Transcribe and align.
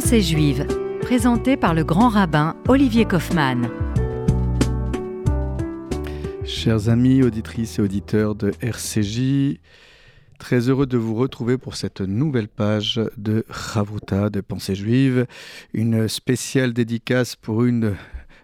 Pensée 0.00 0.22
juive, 0.22 0.64
présentée 1.00 1.56
par 1.56 1.74
le 1.74 1.82
grand 1.82 2.08
rabbin 2.08 2.54
Olivier 2.68 3.04
Kaufmann. 3.04 3.68
Chers 6.44 6.88
amis, 6.88 7.24
auditrices 7.24 7.80
et 7.80 7.82
auditeurs 7.82 8.36
de 8.36 8.52
RCJ, 8.60 9.58
très 10.38 10.68
heureux 10.68 10.86
de 10.86 10.96
vous 10.96 11.16
retrouver 11.16 11.58
pour 11.58 11.74
cette 11.74 12.00
nouvelle 12.00 12.46
page 12.46 13.00
de 13.16 13.44
Chavruta 13.50 14.30
de 14.30 14.40
Pensée 14.40 14.76
juive, 14.76 15.26
une 15.74 16.06
spéciale 16.06 16.72
dédicace 16.72 17.34
pour 17.34 17.64
une 17.64 17.96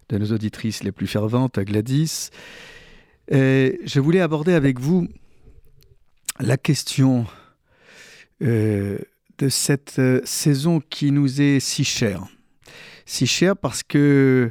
de 0.09 0.19
nos 0.19 0.33
auditrices 0.33 0.83
les 0.83 0.91
plus 0.91 1.07
ferventes, 1.07 1.61
Gladys. 1.61 2.31
Je 3.31 4.01
voulais 4.01 4.21
aborder 4.21 4.55
avec 4.55 4.81
vous 4.81 5.07
la 6.41 6.57
question 6.57 7.27
euh, 8.43 8.99
de 9.39 9.49
cette 9.49 9.99
euh, 9.99 10.21
saison 10.25 10.81
qui 10.81 11.11
nous 11.11 11.41
est 11.41 11.61
si 11.61 11.85
chère. 11.85 12.27
Si 13.07 13.27
chère 13.27 13.57
parce 13.57 13.83
que 13.83 14.51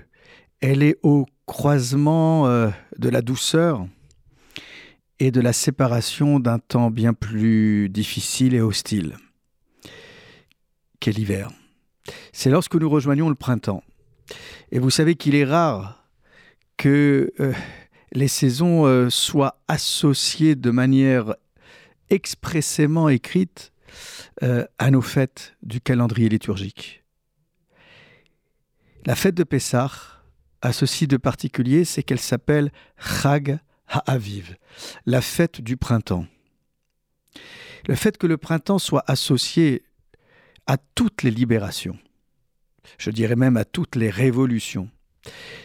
elle 0.62 0.84
est 0.84 0.98
au 1.03 1.26
croisement 1.45 2.48
euh, 2.48 2.70
de 2.98 3.09
la 3.09 3.21
douceur 3.21 3.85
et 5.20 5.31
de 5.31 5.41
la 5.41 5.54
séparation 5.54 6.40
d'un 6.40 6.59
temps 6.59 6.90
bien 6.90 7.13
plus 7.13 7.90
difficile 7.90 8.54
et 8.54 8.62
hostile 8.62 9.17
qu'est 10.99 11.12
l'hiver. 11.12 11.49
C'est 12.31 12.49
lorsque 12.49 12.76
nous 12.76 12.90
rejoignons 12.90 13.29
le 13.29 13.35
printemps. 13.35 13.84
Et 14.71 14.79
vous 14.79 14.90
savez 14.90 15.15
qu'il 15.15 15.35
est 15.35 15.45
rare 15.45 16.07
que 16.77 17.31
les 18.13 18.27
saisons 18.27 19.09
soient 19.09 19.62
associées 19.68 20.55
de 20.55 20.71
manière 20.71 21.35
expressément 22.09 23.09
écrite 23.09 23.73
euh, 24.41 24.65
à 24.79 24.89
nos 24.89 25.01
fêtes 25.01 25.55
du 25.61 25.81
calendrier 25.81 26.29
liturgique. 26.29 27.03
La 29.05 29.15
fête 29.15 29.35
de 29.35 29.43
Pessah 29.43 29.91
a 30.62 30.73
ceci 30.73 31.07
de 31.07 31.17
particulier, 31.17 31.85
c'est 31.85 32.03
qu'elle 32.03 32.20
s'appelle 32.20 32.71
Chag 32.98 33.59
HaAviv, 33.87 34.55
la 35.05 35.21
fête 35.21 35.62
du 35.62 35.77
printemps. 35.77 36.25
Le 37.87 37.95
fait 37.95 38.17
que 38.17 38.27
le 38.27 38.37
printemps 38.37 38.79
soit 38.79 39.03
associé 39.07 39.84
à 40.68 40.77
toutes 40.77 41.23
les 41.23 41.31
libérations, 41.31 41.99
je 42.97 43.12
dirais 43.12 43.35
même 43.35 43.57
à 43.57 43.65
toutes 43.65 43.97
les 43.97 44.09
révolutions, 44.09 44.90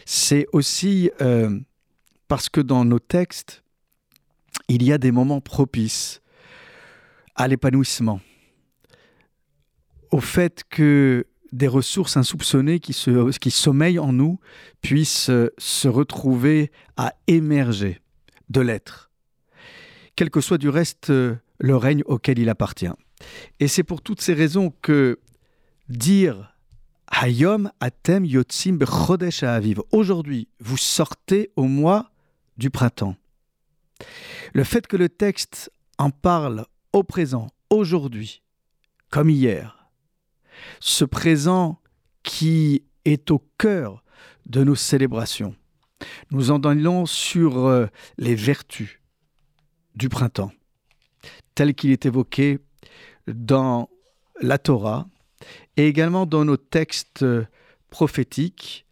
c'est 0.05 0.45
aussi 0.51 1.11
euh, 1.21 1.59
parce 2.27 2.49
que 2.49 2.61
dans 2.61 2.83
nos 2.85 2.99
textes, 2.99 3.63
il 4.67 4.83
y 4.83 4.91
a 4.91 4.97
des 4.97 5.11
moments 5.11 5.41
propices 5.41 6.21
à 7.35 7.47
l'épanouissement, 7.47 8.19
au 10.11 10.19
fait 10.19 10.63
que 10.69 11.25
des 11.51 11.67
ressources 11.67 12.17
insoupçonnées 12.17 12.79
qui, 12.79 12.93
sommeillent 12.93 13.99
en 13.99 14.13
nous 14.13 14.39
puissent 14.81 15.31
se 15.57 15.87
retrouver 15.87 16.71
à 16.97 17.15
émerger 17.27 18.01
de 18.49 18.61
l'être, 18.61 19.09
quel 20.15 20.29
que 20.29 20.41
soit 20.41 20.57
du 20.57 20.69
reste 20.69 21.09
le 21.09 21.75
règne 21.75 22.03
auquel 22.05 22.39
il 22.39 22.49
appartient. 22.49 22.91
Et 23.59 23.67
c'est 23.67 23.83
pour 23.83 24.01
toutes 24.01 24.21
ces 24.21 24.33
raisons 24.33 24.73
que 24.81 25.19
dire 25.89 26.55
Hayom 27.11 27.71
Atem 27.79 28.25
Yotzim 28.25 28.77
Bechodesh 28.77 29.43
Aviv, 29.43 29.81
aujourd'hui, 29.91 30.47
vous 30.59 30.77
sortez 30.77 31.51
au 31.55 31.63
mois 31.63 32.11
du 32.57 32.69
printemps. 32.69 33.15
Le 34.53 34.63
fait 34.63 34.87
que 34.87 34.97
le 34.97 35.09
texte 35.09 35.71
en 35.97 36.11
parle 36.11 36.65
au 36.93 37.03
présent, 37.03 37.47
aujourd'hui, 37.69 38.41
comme 39.09 39.29
hier, 39.29 39.78
ce 40.79 41.05
présent 41.05 41.79
qui 42.23 42.83
est 43.05 43.31
au 43.31 43.43
cœur 43.57 44.03
de 44.45 44.63
nos 44.63 44.75
célébrations. 44.75 45.55
Nous 46.31 46.51
en 46.51 46.59
donnons 46.59 47.05
sur 47.05 47.65
euh, 47.65 47.87
les 48.17 48.35
vertus 48.35 48.99
du 49.95 50.09
printemps, 50.09 50.51
tel 51.55 51.73
qu'il 51.75 51.91
est 51.91 52.05
évoqué 52.05 52.59
dans 53.27 53.89
la 54.41 54.57
Torah 54.57 55.07
et 55.77 55.87
également 55.87 56.25
dans 56.25 56.45
nos 56.45 56.57
textes 56.57 57.25
prophétiques 57.89 58.85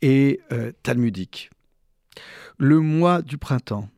et 0.00 0.40
euh, 0.50 0.72
talmudiques. 0.82 1.50
Le 2.58 2.80
mois 2.80 3.22
du 3.22 3.38
printemps. 3.38 3.88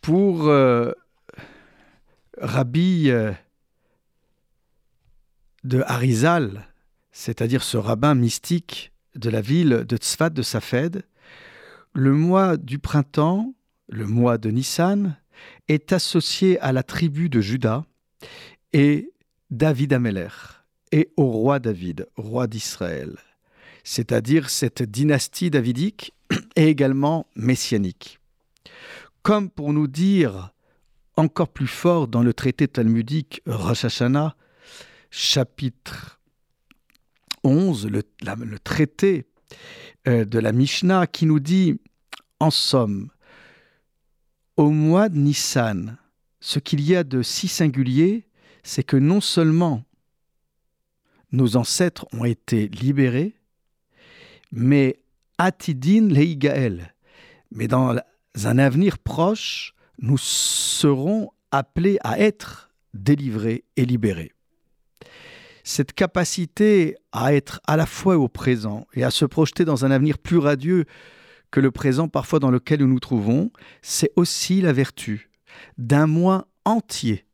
Pour 0.00 0.48
euh, 0.48 0.92
Rabbi 2.38 3.10
de 5.64 5.82
Harizal, 5.86 6.66
c'est-à-dire 7.12 7.62
ce 7.62 7.76
rabbin 7.76 8.14
mystique 8.14 8.92
de 9.14 9.30
la 9.30 9.40
ville 9.40 9.84
de 9.88 9.96
Tzfat 9.96 10.30
de 10.30 10.42
Safed, 10.42 11.04
le 11.92 12.12
mois 12.12 12.56
du 12.56 12.78
printemps, 12.78 13.54
le 13.88 14.06
mois 14.06 14.38
de 14.38 14.50
Nissan, 14.50 15.16
est 15.68 15.92
associé 15.92 16.58
à 16.60 16.72
la 16.72 16.82
tribu 16.82 17.28
de 17.28 17.40
Juda 17.40 17.84
et 18.72 19.12
David 19.50 19.92
Ameler 19.92 20.28
et 20.92 21.10
au 21.16 21.26
roi 21.26 21.58
David, 21.58 22.06
roi 22.16 22.46
d'Israël, 22.46 23.18
c'est-à-dire 23.84 24.50
cette 24.50 24.82
dynastie 24.82 25.50
davidique 25.50 26.14
et 26.56 26.68
également 26.68 27.26
messianique. 27.36 28.18
Comme 29.22 29.50
pour 29.50 29.72
nous 29.72 29.88
dire 29.88 30.52
encore 31.16 31.48
plus 31.48 31.66
fort 31.66 32.08
dans 32.08 32.22
le 32.22 32.34
traité 32.34 32.66
talmudique 32.66 33.42
Rosh 33.46 33.84
Hashanah, 33.84 34.34
chapitre 35.12 36.18
11, 37.44 37.86
le, 37.86 38.02
traité 38.58 39.26
euh, 40.08 40.24
de 40.24 40.38
la 40.38 40.52
Mishnah, 40.52 41.06
qui 41.06 41.26
nous 41.26 41.38
dit, 41.38 41.78
en 42.40 42.50
somme, 42.50 43.10
au 44.56 44.70
mois 44.70 45.10
de 45.10 45.18
Nissan, 45.18 45.98
ce 46.40 46.58
qu'il 46.58 46.80
y 46.80 46.96
a 46.96 47.04
de 47.04 47.22
si 47.22 47.46
singulier, 47.46 48.26
c'est 48.62 48.82
que 48.82 48.96
non 48.96 49.20
seulement 49.20 49.84
nos 51.30 51.56
ancêtres 51.56 52.06
ont 52.12 52.24
été 52.24 52.68
libérés, 52.68 53.34
mais 54.50 55.02
Atidin 55.36 56.08
Leigael, 56.08 56.94
mais 57.50 57.68
dans 57.68 57.96
un 58.44 58.58
avenir 58.58 58.98
proche, 58.98 59.74
nous 59.98 60.18
serons 60.18 61.30
appelés 61.50 61.98
à 62.02 62.18
être 62.18 62.70
délivrés 62.94 63.64
et 63.76 63.84
libérés 63.84 64.32
cette 65.64 65.92
capacité 65.92 66.96
à 67.12 67.34
être 67.34 67.60
à 67.66 67.76
la 67.76 67.86
fois 67.86 68.16
au 68.16 68.28
présent 68.28 68.86
et 68.94 69.04
à 69.04 69.10
se 69.10 69.24
projeter 69.24 69.64
dans 69.64 69.84
un 69.84 69.90
avenir 69.90 70.18
plus 70.18 70.38
radieux 70.38 70.84
que 71.50 71.60
le 71.60 71.70
présent 71.70 72.08
parfois 72.08 72.40
dans 72.40 72.50
lequel 72.50 72.80
nous 72.80 72.88
nous 72.88 73.00
trouvons, 73.00 73.50
c'est 73.82 74.10
aussi 74.16 74.60
la 74.60 74.72
vertu 74.72 75.30
d'un 75.78 76.06
mois 76.06 76.48
entier, 76.64 77.26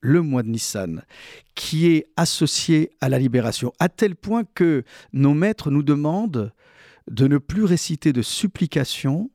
le 0.00 0.22
mois 0.22 0.42
de 0.42 0.48
Nissan, 0.48 1.02
qui 1.54 1.88
est 1.88 2.06
associé 2.16 2.90
à 3.00 3.08
la 3.08 3.18
libération, 3.18 3.72
à 3.80 3.88
tel 3.88 4.14
point 4.14 4.44
que 4.54 4.84
nos 5.12 5.34
maîtres 5.34 5.70
nous 5.70 5.82
demandent 5.82 6.52
de 7.10 7.26
ne 7.26 7.38
plus 7.38 7.64
réciter 7.64 8.12
de 8.12 8.22
supplications 8.22 9.30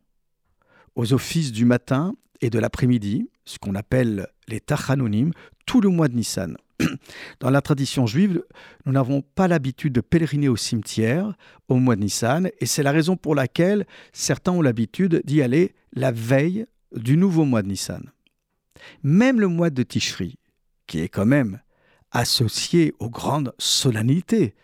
aux 0.95 1.13
offices 1.13 1.51
du 1.51 1.65
matin 1.65 2.13
et 2.41 2.49
de 2.49 2.59
l'après-midi, 2.59 3.29
ce 3.45 3.59
qu'on 3.59 3.75
appelle 3.75 4.27
les 4.47 4.59
tachanonim, 4.59 5.31
tout 5.65 5.81
le 5.81 5.89
mois 5.89 6.07
de 6.07 6.15
Nissan. 6.15 6.57
Dans 7.39 7.49
la 7.49 7.61
tradition 7.61 8.05
juive, 8.05 8.43
nous 8.85 8.91
n'avons 8.91 9.21
pas 9.21 9.47
l'habitude 9.47 9.93
de 9.93 10.01
pèleriner 10.01 10.49
au 10.49 10.55
cimetière 10.55 11.33
au 11.67 11.75
mois 11.75 11.95
de 11.95 12.01
Nissan, 12.01 12.49
et 12.59 12.65
c'est 12.65 12.83
la 12.83 12.91
raison 12.91 13.15
pour 13.15 13.35
laquelle 13.35 13.85
certains 14.13 14.51
ont 14.51 14.61
l'habitude 14.61 15.21
d'y 15.25 15.41
aller 15.41 15.73
la 15.93 16.11
veille 16.11 16.65
du 16.95 17.17
nouveau 17.17 17.45
mois 17.45 17.61
de 17.61 17.67
Nissan. 17.67 18.11
Même 19.03 19.39
le 19.39 19.47
mois 19.47 19.69
de 19.69 19.83
Tishri, 19.83 20.37
qui 20.87 20.99
est 20.99 21.09
quand 21.09 21.25
même 21.25 21.61
associé 22.11 22.93
aux 22.99 23.09
grandes 23.09 23.53
solennités, 23.57 24.55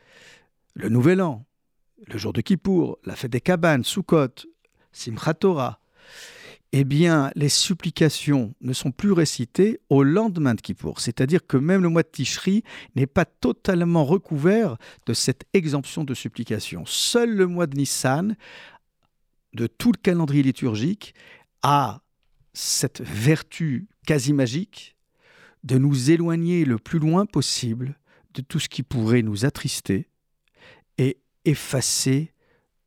le 0.74 0.89
Nouvel 0.89 1.21
An, 1.21 1.45
le 2.07 2.18
jour 2.18 2.33
de 2.33 2.42
Kippour, 2.42 3.00
la 3.06 3.15
fête 3.15 3.31
des 3.31 3.42
cabanes, 3.42 3.83
Sukkot, 3.83 4.45
Simchat 4.92 5.36
Torah, 5.36 5.80
eh 6.74 6.84
bien, 6.84 7.31
les 7.36 7.50
supplications 7.50 8.54
ne 8.62 8.74
sont 8.74 8.92
plus 8.92 9.14
récitées 9.14 9.80
au 9.90 10.04
lendemain 10.04 10.54
de 10.54 10.62
Kippour. 10.62 11.00
C'est-à-dire 11.00 11.46
que 11.48 11.56
même 11.56 11.81
le 11.81 11.90
mois 11.90 12.04
de 12.04 12.10
Tishri 12.10 12.64
n'est 12.96 13.08
pas 13.08 13.25
totalement 13.25 14.04
recouvert 14.04 14.78
de 15.06 15.14
cette 15.14 15.46
exemption 15.54 16.04
de 16.04 16.14
supplication. 16.14 16.86
Seul 16.86 17.36
le 17.36 17.48
mois 17.48 17.68
de 17.68 17.78
Nissan, 17.78 18.36
de 19.54 19.68
tout 19.68 19.94
le 19.94 19.98
calendrier 20.02 20.44
liturgique, 20.44 21.16
a 21.64 22.02
cette 22.54 23.02
vertu 23.02 23.88
quasi 24.06 24.34
magique 24.34 24.98
de 25.64 25.78
nous 25.78 26.12
éloigner 26.12 26.66
le 26.66 26.78
plus 26.78 27.00
loin 27.00 27.25
possible 27.25 27.98
de 28.34 28.42
tout 28.42 28.60
ce 28.60 28.69
qui 28.69 28.84
pourrait 28.84 29.22
nous 29.22 29.46
attrister 29.46 30.10
et 30.98 31.19
effacer 31.46 32.34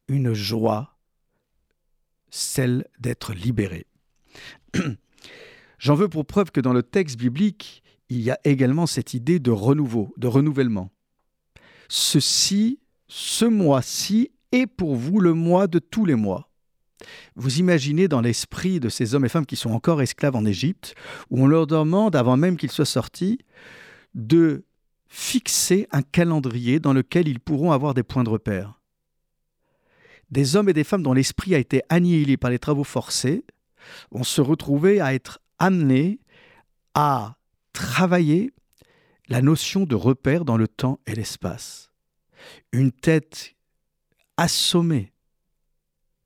une 0.08 0.34
joie 0.34 0.98
celle 2.30 2.86
d'être 2.98 3.32
libéré. 3.32 3.86
J'en 5.78 5.94
veux 5.94 6.08
pour 6.08 6.26
preuve 6.26 6.50
que 6.50 6.60
dans 6.60 6.72
le 6.72 6.82
texte 6.82 7.18
biblique, 7.18 7.82
il 8.08 8.20
y 8.20 8.30
a 8.30 8.38
également 8.44 8.86
cette 8.86 9.14
idée 9.14 9.38
de 9.38 9.50
renouveau, 9.50 10.12
de 10.16 10.26
renouvellement. 10.26 10.90
ceci, 11.88 12.78
ce 13.08 13.44
mois-ci 13.44 14.30
est 14.52 14.66
pour 14.66 14.94
vous 14.96 15.20
le 15.20 15.34
mois 15.34 15.66
de 15.66 15.78
tous 15.78 16.04
les 16.04 16.14
mois. 16.14 16.50
Vous 17.34 17.58
imaginez 17.58 18.08
dans 18.08 18.20
l'esprit 18.20 18.80
de 18.80 18.88
ces 18.88 19.14
hommes 19.14 19.24
et 19.24 19.28
femmes 19.28 19.46
qui 19.46 19.56
sont 19.56 19.70
encore 19.70 20.02
esclaves 20.02 20.36
en 20.36 20.44
Égypte, 20.44 20.94
où 21.30 21.42
on 21.42 21.46
leur 21.46 21.66
demande, 21.66 22.14
avant 22.14 22.36
même 22.36 22.56
qu'ils 22.56 22.70
soient 22.70 22.84
sortis, 22.84 23.38
de 24.14 24.64
fixer 25.06 25.88
un 25.92 26.02
calendrier 26.02 26.78
dans 26.78 26.92
lequel 26.92 27.26
ils 27.26 27.40
pourront 27.40 27.72
avoir 27.72 27.94
des 27.94 28.02
points 28.02 28.24
de 28.24 28.30
repère. 28.30 28.79
Des 30.30 30.56
hommes 30.56 30.68
et 30.68 30.72
des 30.72 30.84
femmes 30.84 31.02
dont 31.02 31.12
l'esprit 31.12 31.54
a 31.54 31.58
été 31.58 31.82
annihilé 31.88 32.36
par 32.36 32.50
les 32.50 32.58
travaux 32.58 32.84
forcés 32.84 33.44
vont 34.10 34.24
se 34.24 34.40
retrouver 34.40 35.00
à 35.00 35.14
être 35.14 35.40
amenés 35.58 36.20
à 36.94 37.36
travailler 37.72 38.52
la 39.28 39.42
notion 39.42 39.84
de 39.84 39.94
repère 39.94 40.44
dans 40.44 40.56
le 40.56 40.68
temps 40.68 41.00
et 41.06 41.14
l'espace. 41.14 41.90
Une 42.72 42.92
tête 42.92 43.54
assommée 44.36 45.12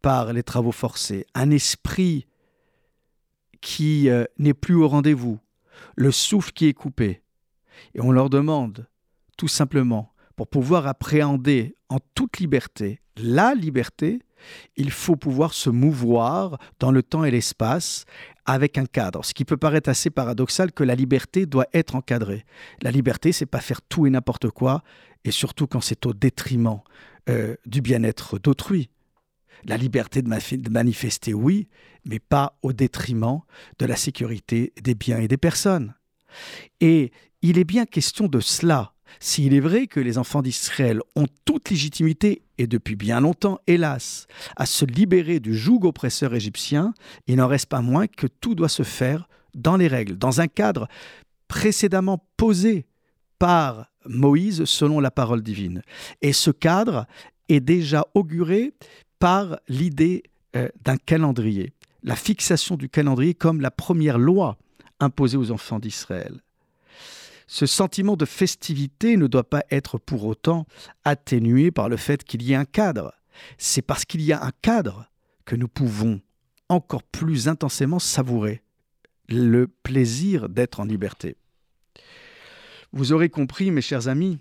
par 0.03 0.33
les 0.33 0.43
travaux 0.43 0.73
forcés, 0.73 1.27
un 1.35 1.51
esprit 1.51 2.27
qui 3.61 4.11
euh, 4.11 4.25
n'est 4.39 4.55
plus 4.55 4.75
au 4.75 4.89
rendez-vous, 4.89 5.39
le 5.97 6.13
souffle 6.13 6.53
qui 6.53 6.67
est 6.67 6.75
coupé. 6.75 7.23
Et 7.95 8.01
on 8.01 8.13
leur 8.13 8.31
demande, 8.31 8.87
tout 9.37 9.49
simplement, 9.49 10.13
pour 10.37 10.49
pouvoir 10.49 10.87
appréhender 10.87 11.75
en 11.89 11.99
toute 12.15 12.39
liberté 12.39 13.01
la 13.17 13.55
liberté, 13.55 14.21
il 14.77 14.91
faut 14.91 15.17
pouvoir 15.17 15.55
se 15.55 15.71
mouvoir 15.71 16.59
dans 16.79 16.91
le 16.91 17.03
temps 17.03 17.25
et 17.25 17.31
l'espace 17.31 18.05
avec 18.47 18.77
un 18.79 18.87
cadre. 18.87 19.25
Ce 19.25 19.33
qui 19.33 19.45
peut 19.45 19.57
paraître 19.57 19.89
assez 19.89 20.11
paradoxal 20.11 20.73
que 20.73 20.85
la 20.85 20.95
liberté 20.95 21.47
doit 21.47 21.67
être 21.73 21.95
encadrée. 21.95 22.45
La 22.83 22.91
liberté, 22.91 23.33
c'est 23.33 23.47
pas 23.47 23.61
faire 23.61 23.81
tout 23.83 24.07
et 24.07 24.11
n'importe 24.11 24.51
quoi, 24.51 24.83
et 25.25 25.31
surtout 25.31 25.67
quand 25.67 25.81
c'est 25.81 26.07
au 26.07 26.13
détriment 26.13 26.81
euh, 27.29 27.57
du 27.67 27.81
bien-être 27.81 28.39
d'autrui. 28.39 28.91
La 29.65 29.79
liberté 29.79 30.21
de, 30.21 30.71
manifester, 30.71 31.33
oui, 31.33 31.69
mais 32.05 32.19
pas 32.19 32.59
au 32.61 32.75
détriment 32.75 33.41
de 33.79 33.87
la 33.87 33.97
sécurité 33.97 34.75
des 34.83 34.95
biens 34.95 35.19
et 35.19 35.29
des 35.29 35.39
personnes. 35.39 35.95
Et 36.81 37.13
il 37.41 37.59
est 37.59 37.65
bien 37.65 37.87
question 37.87 38.27
de 38.27 38.41
cela. 38.41 38.94
S'il 39.21 39.55
est 39.55 39.61
vrai 39.61 39.87
que 39.87 40.01
les 40.01 40.19
enfants 40.19 40.43
d'Israël 40.43 41.01
ont 41.17 41.27
toute 41.45 41.71
légitimité, 41.71 42.43
et 42.59 42.67
depuis 42.67 42.97
bien 42.97 43.21
longtemps, 43.21 43.59
hélas, 43.67 44.27
à 44.57 44.67
se 44.67 44.85
libérer 44.85 45.41
du 45.41 45.57
joug 45.57 45.81
oppresseur 45.85 46.35
égyptien, 46.35 46.95
il 47.27 47.37
n'en 47.37 47.49
reste 47.49 47.69
pas 47.69 47.81
moins 47.81 48.07
que 48.07 48.27
tout 48.27 48.55
doit 48.55 48.69
se 48.69 48.83
faire 48.83 49.29
dans 49.55 49.77
les 49.77 49.89
règles, 49.89 50.17
dans 50.17 50.41
un 50.41 50.49
cadre 50.49 50.89
précédemment 51.49 52.25
posé 52.37 52.87
par 53.39 53.91
Moïse 54.07 54.65
selon 54.65 55.01
la 55.01 55.11
parole 55.11 55.43
divine. 55.43 55.83
Et 56.23 56.33
ce 56.33 56.51
cadre 56.51 57.07
est 57.49 57.61
déjà 57.61 58.05
auguré 58.15 58.73
par 59.19 59.59
l'idée 59.69 60.23
euh, 60.57 60.69
d'un 60.83 60.97
calendrier, 60.97 61.73
la 62.03 62.17
fixation 62.17 62.77
du 62.77 62.89
calendrier 62.89 63.35
comme 63.35 63.61
la 63.61 63.71
première 63.71 64.19
loi 64.19 64.57
imposée 65.01 65.37
aux 65.37 65.51
enfants 65.51 65.79
d'Israël. 65.79 66.41
Ce 67.47 67.67
sentiment 67.67 68.17
de 68.17 68.25
festivité 68.25 69.17
ne 69.17 69.27
doit 69.27 69.49
pas 69.49 69.65
être 69.71 69.99
pour 69.99 70.25
autant 70.25 70.67
atténué 71.05 71.71
par 71.71 71.89
le 71.89 71.97
fait 71.97 72.25
qu'il 72.25 72.43
y 72.43 72.53
ait 72.53 72.57
un 72.57 72.65
cadre. 72.65 73.15
C'est 73.59 73.83
parce 73.83 74.05
qu'il 74.05 74.23
y 74.23 74.33
a 74.33 74.43
un 74.43 74.53
cadre 74.63 75.11
que 75.45 75.57
nous 75.57 75.69
pouvons 75.69 76.21
encore 76.69 77.03
plus 77.03 77.49
intensément 77.49 77.99
savourer 77.99 78.63
le 79.29 79.67
plaisir 79.67 80.49
d'être 80.49 80.81
en 80.81 80.85
liberté. 80.85 81.37
Vous 82.93 83.13
aurez 83.13 83.29
compris, 83.29 83.71
mes 83.71 83.81
chers 83.81 84.09
amis, 84.09 84.39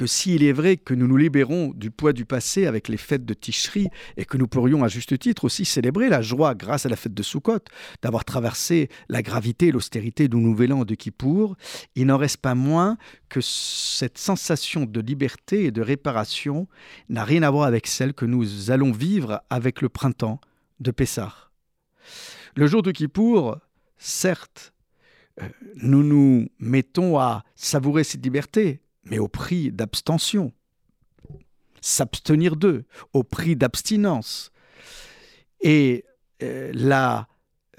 que 0.00 0.06
s'il 0.06 0.42
est 0.44 0.52
vrai 0.52 0.78
que 0.78 0.94
nous 0.94 1.06
nous 1.06 1.18
libérons 1.18 1.74
du 1.74 1.90
poids 1.90 2.14
du 2.14 2.24
passé 2.24 2.64
avec 2.64 2.88
les 2.88 2.96
fêtes 2.96 3.26
de 3.26 3.34
Tishri 3.34 3.88
et 4.16 4.24
que 4.24 4.38
nous 4.38 4.48
pourrions 4.48 4.82
à 4.82 4.88
juste 4.88 5.18
titre 5.18 5.44
aussi 5.44 5.66
célébrer 5.66 6.08
la 6.08 6.22
joie 6.22 6.54
grâce 6.54 6.86
à 6.86 6.88
la 6.88 6.96
fête 6.96 7.12
de 7.12 7.22
Sukkot 7.22 7.58
d'avoir 8.00 8.24
traversé 8.24 8.88
la 9.10 9.20
gravité 9.20 9.66
et 9.66 9.72
l'austérité 9.72 10.26
du 10.26 10.38
Nouvel 10.38 10.72
An 10.72 10.86
de 10.86 10.94
Kippour, 10.94 11.54
il 11.96 12.06
n'en 12.06 12.16
reste 12.16 12.38
pas 12.38 12.54
moins 12.54 12.96
que 13.28 13.42
cette 13.42 14.16
sensation 14.16 14.86
de 14.86 15.00
liberté 15.02 15.64
et 15.64 15.70
de 15.70 15.82
réparation 15.82 16.66
n'a 17.10 17.24
rien 17.24 17.42
à 17.42 17.50
voir 17.50 17.66
avec 17.66 17.86
celle 17.86 18.14
que 18.14 18.24
nous 18.24 18.70
allons 18.70 18.92
vivre 18.92 19.42
avec 19.50 19.82
le 19.82 19.90
printemps 19.90 20.40
de 20.78 20.92
Pessah. 20.92 21.50
Le 22.56 22.66
jour 22.66 22.80
de 22.80 22.90
Kippour, 22.90 23.58
certes, 23.98 24.72
euh, 25.42 25.48
nous 25.74 26.02
nous 26.02 26.48
mettons 26.58 27.18
à 27.18 27.44
savourer 27.54 28.02
cette 28.02 28.24
liberté, 28.24 28.80
mais 29.04 29.18
au 29.18 29.28
prix 29.28 29.72
d'abstention. 29.72 30.52
S'abstenir 31.80 32.56
d'eux, 32.56 32.84
au 33.12 33.22
prix 33.22 33.56
d'abstinence. 33.56 34.52
Et 35.62 36.04
euh, 36.42 36.70
la 36.74 37.26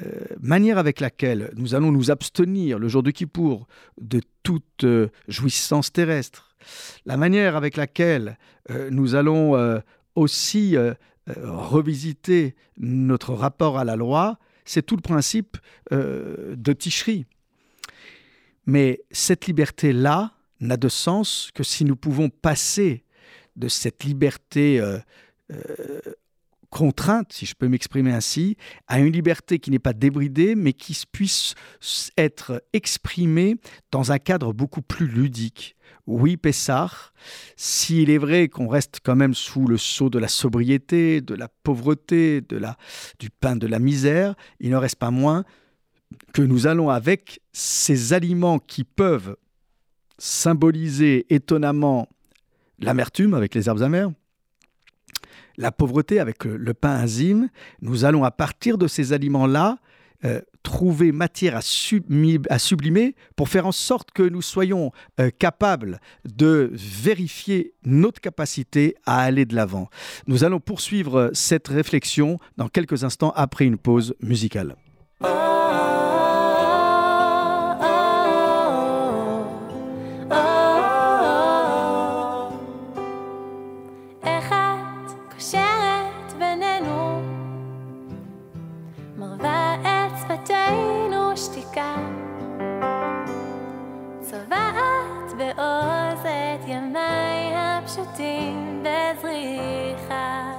euh, 0.01 0.25
manière 0.39 0.77
avec 0.77 0.99
laquelle 0.99 1.51
nous 1.55 1.75
allons 1.75 1.91
nous 1.91 2.11
abstenir 2.11 2.79
le 2.79 2.87
jour 2.87 3.03
de 3.03 3.11
Kippour 3.11 3.67
de 3.99 4.21
toute 4.43 4.83
euh, 4.83 5.09
jouissance 5.27 5.91
terrestre, 5.91 6.55
la 7.05 7.17
manière 7.17 7.55
avec 7.55 7.75
laquelle 7.75 8.37
nous 8.91 9.15
allons 9.15 9.81
aussi 10.13 10.75
revisiter 11.27 12.55
notre 12.77 13.33
rapport 13.33 13.79
à 13.79 13.83
la 13.83 13.95
loi, 13.95 14.37
c'est 14.63 14.85
tout 14.85 14.95
le 14.95 15.01
principe 15.01 15.57
de 15.89 16.73
Tishri. 16.73 17.25
Mais 18.67 19.01
cette 19.09 19.47
liberté-là, 19.47 20.33
n'a 20.61 20.77
de 20.77 20.89
sens 20.89 21.49
que 21.53 21.63
si 21.63 21.85
nous 21.85 21.95
pouvons 21.95 22.29
passer 22.29 23.03
de 23.55 23.67
cette 23.67 24.03
liberté 24.03 24.79
euh, 24.79 24.99
euh, 25.51 25.99
contrainte, 26.69 27.33
si 27.33 27.45
je 27.45 27.53
peux 27.53 27.67
m'exprimer 27.67 28.11
ainsi, 28.11 28.55
à 28.87 28.99
une 28.99 29.11
liberté 29.11 29.59
qui 29.59 29.71
n'est 29.71 29.79
pas 29.79 29.93
débridée, 29.93 30.55
mais 30.55 30.73
qui 30.73 30.97
puisse 31.11 31.53
être 32.17 32.63
exprimée 32.73 33.57
dans 33.91 34.11
un 34.11 34.19
cadre 34.19 34.53
beaucoup 34.53 34.81
plus 34.81 35.07
ludique. 35.07 35.75
Oui, 36.07 36.37
Pessah, 36.37 36.89
s'il 37.57 38.09
est 38.09 38.17
vrai 38.17 38.47
qu'on 38.47 38.67
reste 38.67 38.99
quand 39.03 39.15
même 39.15 39.33
sous 39.35 39.67
le 39.67 39.77
sceau 39.77 40.09
de 40.09 40.17
la 40.17 40.29
sobriété, 40.29 41.21
de 41.21 41.35
la 41.35 41.49
pauvreté, 41.49 42.41
de 42.41 42.57
la, 42.57 42.77
du 43.19 43.29
pain 43.29 43.55
de 43.55 43.67
la 43.67 43.79
misère, 43.79 44.35
il 44.59 44.71
ne 44.71 44.77
reste 44.77 44.95
pas 44.95 45.11
moins 45.11 45.43
que 46.33 46.41
nous 46.41 46.67
allons 46.67 46.89
avec 46.89 47.41
ces 47.51 48.13
aliments 48.13 48.59
qui 48.59 48.83
peuvent 48.83 49.35
symboliser 50.21 51.25
étonnamment 51.33 52.07
l'amertume 52.77 53.33
avec 53.33 53.55
les 53.55 53.67
herbes 53.67 53.81
amères, 53.81 54.11
la 55.57 55.71
pauvreté 55.71 56.19
avec 56.19 56.45
le, 56.45 56.73
pain 56.73 57.03
enzyme, 57.03 57.49
nous 57.81 58.05
allons 58.05 58.23
à 58.23 58.29
partir 58.29 58.77
de 58.77 58.87
ces 58.87 59.13
aliments-là 59.13 59.79
euh, 60.23 60.39
trouver 60.61 61.11
matière 61.11 61.55
à, 61.57 61.61
sublimer 61.61 63.15
pour 63.35 63.49
faire 63.49 63.65
en 63.65 63.71
sorte 63.71 64.11
que 64.11 64.21
nous 64.21 64.43
soyons 64.43 64.91
euh, 65.19 65.31
capables 65.31 65.99
de 66.23 66.69
vérifier 66.73 67.73
notre 67.83 68.21
capacité 68.21 68.95
à 69.07 69.21
aller 69.21 69.45
de 69.45 69.55
l'avant. 69.55 69.89
Nous 70.27 70.43
allons 70.43 70.59
poursuivre 70.59 71.31
cette 71.33 71.67
réflexion 71.67 72.37
dans 72.57 72.67
quelques 72.67 73.03
instants 73.03 73.33
après 73.35 73.65
une 73.65 73.79
pause 73.79 74.13
musicale. 74.21 74.75
בעוז 95.41 96.19
את 96.25 96.67
ימיי 96.67 97.53
הפשוטים 97.55 98.83
בזריחה. 98.83 100.51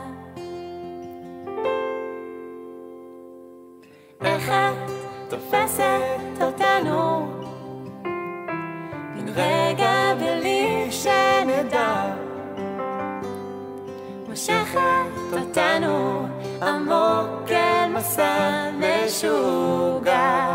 איך 4.24 4.48
את 4.48 4.90
תופסת 5.28 6.42
אותנו? 6.42 7.26
מן 9.14 9.28
רגע 9.28 10.14
בלי 10.18 10.86
שנדע. 10.90 12.14
מושכת 14.28 14.80
אותנו 15.32 16.26
עמוק 16.62 17.50
אל 17.50 17.88
מסע 17.88 18.70
משוגע. 18.78 20.51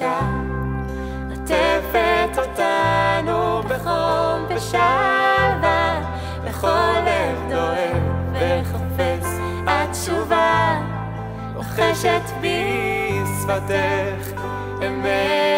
חדשה, 0.00 0.20
עטפת 1.32 2.38
אותנו 2.38 3.62
בחום 3.62 4.46
ושלווה, 4.48 6.00
בכל 6.44 6.92
לב 7.06 7.50
דואב 7.50 8.02
וחפש 8.32 9.28
התשובה, 9.66 10.80
רוכשת 11.54 12.22
בשפתך 12.42 14.40
אמת. 14.86 15.49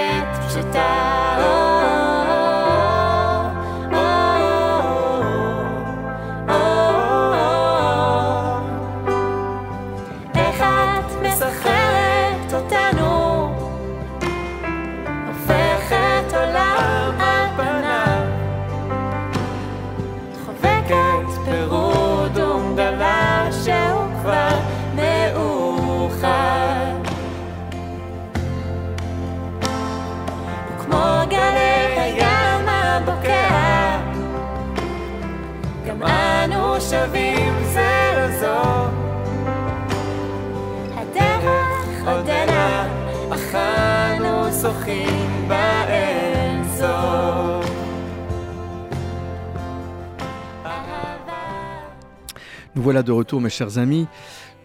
Nous 52.75 52.83
voilà 52.83 53.03
de 53.03 53.13
retour, 53.13 53.41
mes 53.41 53.51
chers 53.51 53.79
amis, 53.79 54.07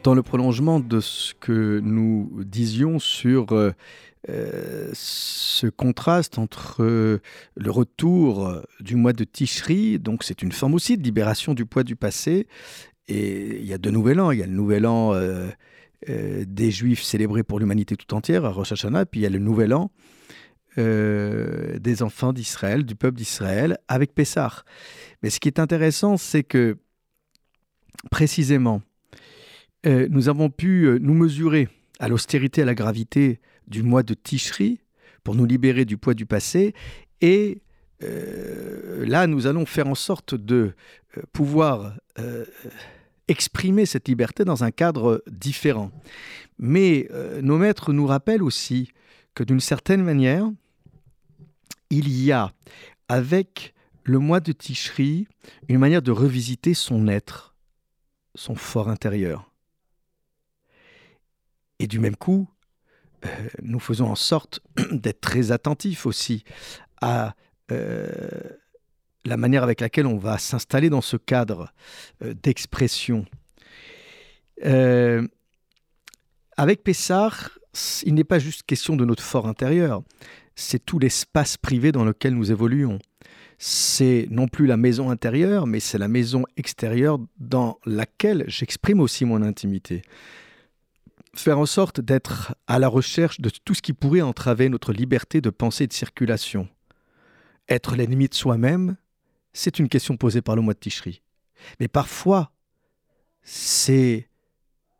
dans 0.03 0.13
le 0.13 0.22
prolongement 0.22 0.79
de 0.79 1.00
ce 1.00 1.34
que 1.34 1.79
nous 1.84 2.29
disions 2.46 3.00
sur 3.00 3.48
euh, 4.29 4.88
euh, 4.88 4.91
ce 4.93 5.67
contraste 5.67 6.38
entre 6.38 6.84
euh, 6.84 7.22
le 7.55 7.72
retour 7.72 8.62
du 8.79 8.96
mois 8.96 9.13
de 9.13 9.24
Tishri, 9.24 10.00
donc 10.00 10.24
c'est 10.24 10.41
une 10.41 10.51
forme 10.51 10.74
aussi 10.74 10.98
de 10.98 11.03
libération 11.03 11.53
du 11.53 11.65
poids 11.65 11.84
du 11.84 11.96
passé, 11.96 12.48
et 13.07 13.60
il 13.60 13.65
y 13.65 13.74
a 13.74 13.77
deux 13.77 13.91
nouvel 13.91 14.19
an, 14.19 14.31
il 14.31 14.39
y 14.39 14.43
a 14.43 14.46
le 14.46 14.53
nouvel 14.53 14.86
an 14.86 15.13
des 16.07 16.72
Juifs 16.72 17.03
célébrés 17.03 17.43
pour 17.43 17.60
l'humanité 17.60 17.96
tout 17.96 18.13
entière 18.13 18.46
à 18.46 18.50
Rosh 18.50 18.74
Hashanah, 18.74 19.05
puis 19.05 19.22
il 19.22 19.24
y 19.24 19.25
a 19.25 19.29
le 19.29 19.39
nouvel 19.39 19.74
an 19.74 19.91
des 20.77 22.03
enfants 22.03 22.34
d'Israël, 22.34 22.84
du 22.84 22.96
peuple 22.96 23.17
d'Israël, 23.17 23.77
avec 23.88 24.13
Pessah. 24.13 24.63
Mais 25.24 25.29
ce 25.29 25.39
qui 25.39 25.48
est 25.48 25.60
intéressant, 25.60 26.17
c'est 26.17 26.43
que 26.43 26.77
précisément, 28.12 28.81
euh, 29.86 30.07
nous 30.10 30.29
avons 30.29 30.50
pu 30.50 30.84
euh, 30.84 31.00
nous 31.00 31.13
mesurer 31.13 31.69
à 32.00 32.07
l'austérité, 32.07 32.62
à 32.62 32.65
la 32.65 32.75
gravité 32.75 33.39
du 33.67 33.83
mois 33.83 34.03
de 34.03 34.13
Tishri 34.13 34.79
pour 35.24 35.36
nous 35.36 35.45
libérer 35.45 35.86
du 35.86 35.97
poids 35.97 36.13
du 36.13 36.25
passé. 36.25 36.74
Et 37.21 37.62
euh, 38.03 39.05
là, 39.05 39.27
nous 39.27 39.47
allons 39.47 39.65
faire 39.65 39.88
en 39.88 39.95
sorte 39.95 40.36
de 40.36 40.74
pouvoir 41.33 41.97
exprimer 43.27 43.86
cette 43.86 44.07
liberté 44.07 44.45
dans 44.45 44.63
un 44.63 44.71
cadre 44.71 45.24
différent. 45.27 45.91
Mais 46.59 47.09
nos 47.41 47.57
maîtres 47.57 47.93
nous 47.93 48.05
rappellent 48.05 48.43
aussi 48.43 48.91
que 49.33 49.43
d'une 49.43 49.59
certaine 49.59 50.03
manière, 50.03 50.50
il 51.89 52.09
y 52.09 52.31
a 52.31 52.51
avec 53.07 53.74
le 54.03 54.19
mois 54.19 54.39
de 54.39 54.51
Tishri 54.51 55.27
une 55.67 55.77
manière 55.77 56.01
de 56.01 56.12
revisiter 56.12 56.74
son 56.74 57.07
être, 57.07 57.55
son 58.36 58.55
fort 58.55 58.89
intérieur. 58.89 59.51
Et 61.79 61.88
du 61.88 62.00
même 62.00 62.15
coup, 62.15 62.50
euh, 63.25 63.29
nous 63.62 63.79
faisons 63.79 64.07
en 64.07 64.15
sorte 64.15 64.59
d'être 64.91 65.21
très 65.21 65.51
attentifs 65.51 66.05
aussi 66.05 66.43
à 67.01 67.36
euh, 67.71 68.17
la 69.25 69.38
manière 69.38 69.63
avec 69.63 69.81
laquelle 69.81 70.07
on 70.07 70.17
va 70.17 70.38
s'installer 70.38 70.89
dans 70.89 71.01
ce 71.01 71.17
cadre 71.17 71.74
euh, 72.24 72.33
d'expression. 72.33 73.25
avec 76.57 76.83
Pessar, 76.83 77.59
il 78.03 78.15
n'est 78.15 78.24
pas 78.24 78.39
juste 78.39 78.63
question 78.63 78.95
de 78.95 79.05
notre 79.05 79.24
fort 79.24 79.47
intérieur, 79.47 80.01
c'est 80.55 80.83
tout 80.83 80.97
l'espace 80.97 81.57
privé 81.57 81.91
dans 81.91 82.03
lequel 82.03 82.33
nous 82.33 82.51
évoluons 82.51 83.00
c'est 83.59 84.27
non 84.29 84.47
plus 84.47 84.67
la 84.67 84.77
maison 84.77 85.09
intérieure, 85.09 85.65
mais 85.65 85.79
c'est 85.79 85.97
la 85.97 86.07
maison 86.07 86.43
extérieure 86.57 87.19
dans 87.39 87.79
laquelle 87.86 88.43
j'exprime 88.47 89.00
aussi 89.00 89.25
mon 89.25 89.41
intimité. 89.41 90.03
Faire 91.38 91.60
en 91.60 91.65
sorte 91.67 92.01
d'être 92.01 92.56
à 92.65 92.79
la 92.79 92.88
recherche 92.88 93.39
de 93.39 93.50
tout 93.50 93.75
ce 93.75 93.82
qui 93.82 93.94
pourrait 93.94 94.22
entraver 94.22 94.70
notre 94.70 94.91
liberté 94.91 95.39
de 95.39 95.51
pensée 95.51 95.84
et 95.84 95.88
de 95.88 95.94
circulation. 95.94 96.67
Être 97.70 97.96
l'ennemi 97.96 98.27
de 98.27 98.34
soi-même, 98.34 98.98
c'est 99.53 99.77
une 99.77 99.88
question 99.88 100.17
posée 100.17 100.41
par 100.41 100.56
le 100.56 100.63
mois 100.63 100.74
de 100.74 100.79
Ticherie. 100.79 101.22
Mais 101.79 101.88
parfois, 101.88 102.51
c'est 103.44 104.29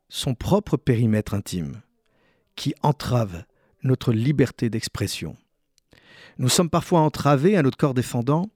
son 0.10 0.36
propre 0.36 0.78
périmètre 0.78 1.34
intime 1.34 1.82
qui 2.56 2.74
entrave 2.82 3.44
notre 3.84 4.14
liberté 4.14 4.70
d'expression. 4.70 5.36
Nous 6.38 6.50
sommes 6.50 6.70
parfois 6.70 7.02
entravés 7.02 7.58
à 7.58 7.64
notre 7.64 7.78
corps 7.78 7.96
défendant 7.96 8.50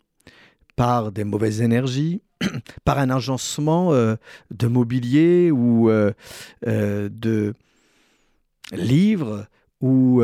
par 0.75 1.11
des 1.11 1.23
mauvaises 1.23 1.61
énergies, 1.61 2.21
par 2.85 2.99
un 2.99 3.09
agencement 3.09 3.91
euh, 3.93 4.15
de 4.51 4.67
mobilier 4.67 5.51
ou 5.51 5.89
euh, 5.89 6.11
euh, 6.67 7.09
de 7.11 7.53
livres 8.71 9.47
où 9.81 10.21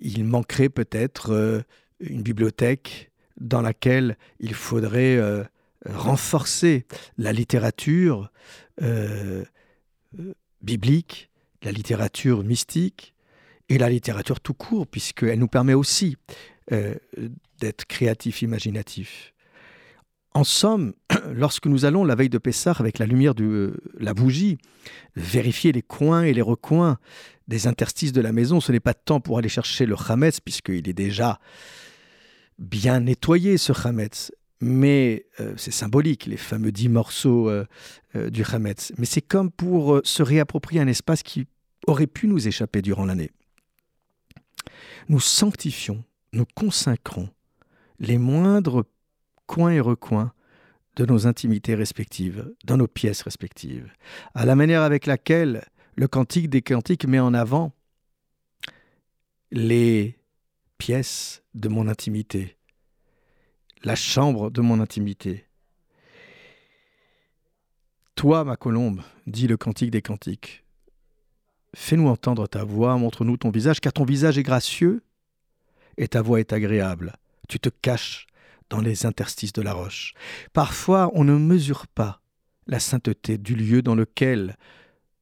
il 0.00 0.24
manquerait 0.24 0.68
peut-être 0.68 1.64
une 2.00 2.22
bibliothèque 2.22 3.10
dans 3.40 3.60
laquelle 3.60 4.16
il 4.40 4.54
faudrait 4.54 5.20
renforcer 5.84 6.86
la 7.16 7.32
littérature 7.32 8.30
biblique, 10.62 11.30
la 11.62 11.72
littérature 11.72 12.44
mystique 12.44 13.14
et 13.68 13.78
la 13.78 13.88
littérature 13.88 14.40
tout 14.40 14.54
court, 14.54 14.86
puisqu'elle 14.86 15.38
nous 15.38 15.48
permet 15.48 15.74
aussi 15.74 16.16
euh, 16.72 16.94
d'être 17.60 17.86
créatif, 17.86 18.42
imaginatif. 18.42 19.34
En 20.32 20.44
somme, 20.44 20.94
lorsque 21.32 21.66
nous 21.66 21.84
allons 21.84 22.04
la 22.04 22.14
veille 22.14 22.28
de 22.28 22.38
Pessah 22.38 22.74
avec 22.78 22.98
la 22.98 23.06
lumière 23.06 23.34
de 23.34 23.44
euh, 23.44 23.76
la 23.98 24.14
bougie, 24.14 24.58
vérifier 25.16 25.72
les 25.72 25.82
coins 25.82 26.22
et 26.22 26.32
les 26.32 26.42
recoins 26.42 26.98
des 27.48 27.66
interstices 27.66 28.12
de 28.12 28.20
la 28.20 28.32
maison, 28.32 28.60
ce 28.60 28.72
n'est 28.72 28.80
pas 28.80 28.92
de 28.92 29.00
temps 29.04 29.20
pour 29.20 29.38
aller 29.38 29.48
chercher 29.48 29.86
le 29.86 29.96
Hametz, 29.96 30.40
puisqu'il 30.40 30.88
est 30.88 30.92
déjà 30.94 31.38
bien 32.58 33.00
nettoyé, 33.00 33.56
ce 33.56 33.72
Hametz. 33.86 34.32
Mais 34.60 35.26
euh, 35.40 35.54
c'est 35.56 35.70
symbolique, 35.70 36.26
les 36.26 36.36
fameux 36.36 36.72
dix 36.72 36.88
morceaux 36.88 37.50
du 38.14 38.44
Hametz. 38.44 38.92
Mais 38.98 39.06
c'est 39.06 39.22
comme 39.22 39.50
pour 39.50 40.00
se 40.02 40.22
réapproprier 40.22 40.80
un 40.80 40.88
espace 40.88 41.22
qui 41.22 41.46
aurait 41.86 42.08
pu 42.08 42.26
nous 42.26 42.48
échapper 42.48 42.82
durant 42.82 43.04
l'année. 43.04 43.30
Nous 45.08 45.20
sanctifions 45.20 46.04
nous 46.32 46.46
consacrons 46.54 47.28
les 47.98 48.18
moindres 48.18 48.84
coins 49.46 49.72
et 49.72 49.80
recoins 49.80 50.32
de 50.98 51.06
nos 51.06 51.28
intimités 51.28 51.76
respectives, 51.76 52.52
dans 52.64 52.76
nos 52.76 52.88
pièces 52.88 53.22
respectives, 53.22 53.88
à 54.34 54.44
la 54.44 54.56
manière 54.56 54.82
avec 54.82 55.06
laquelle 55.06 55.64
le 55.94 56.08
Cantique 56.08 56.50
des 56.50 56.60
Cantiques 56.60 57.06
met 57.06 57.20
en 57.20 57.34
avant 57.34 57.72
les 59.52 60.18
pièces 60.76 61.44
de 61.54 61.68
mon 61.68 61.86
intimité, 61.86 62.56
la 63.84 63.94
chambre 63.94 64.50
de 64.50 64.60
mon 64.60 64.80
intimité. 64.80 65.44
Toi, 68.16 68.42
ma 68.42 68.56
colombe, 68.56 69.02
dit 69.28 69.46
le 69.46 69.56
Cantique 69.56 69.92
des 69.92 70.02
Cantiques, 70.02 70.64
fais-nous 71.76 72.08
entendre 72.08 72.48
ta 72.48 72.64
voix, 72.64 72.96
montre-nous 72.96 73.36
ton 73.36 73.50
visage, 73.50 73.80
car 73.80 73.92
ton 73.92 74.04
visage 74.04 74.36
est 74.36 74.42
gracieux 74.42 75.04
et 75.96 76.08
ta 76.08 76.22
voix 76.22 76.40
est 76.40 76.52
agréable. 76.52 77.14
Tu 77.48 77.60
te 77.60 77.68
caches 77.68 78.26
dans 78.70 78.80
les 78.80 79.06
interstices 79.06 79.52
de 79.52 79.62
la 79.62 79.72
roche. 79.72 80.14
Parfois, 80.52 81.10
on 81.14 81.24
ne 81.24 81.36
mesure 81.36 81.86
pas 81.86 82.20
la 82.66 82.80
sainteté 82.80 83.38
du 83.38 83.54
lieu 83.54 83.82
dans 83.82 83.94
lequel 83.94 84.56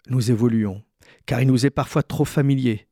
nous 0.09 0.31
évoluons, 0.31 0.83
car 1.27 1.41
il 1.41 1.49
nous 1.49 1.67
est 1.67 1.71
parfois 1.71 2.03
trop 2.03 2.25
familier, 2.25 2.89